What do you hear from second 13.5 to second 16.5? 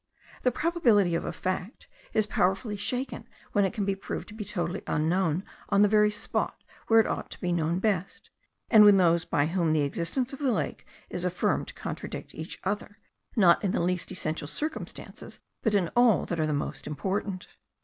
in the least essential circumstances, but in all that are